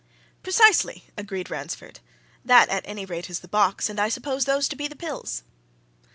"Precisely!" 0.41 1.03
agreed 1.15 1.51
Ransford. 1.51 1.99
"That, 2.43 2.69
at 2.69 2.81
any 2.87 3.05
rate, 3.05 3.29
is 3.29 3.41
the 3.41 3.47
box, 3.47 3.87
and 3.87 3.99
I 3.99 4.09
suppose 4.09 4.45
those 4.45 4.67
to 4.69 4.75
be 4.75 4.87
the 4.87 4.95
pills." 4.95 5.43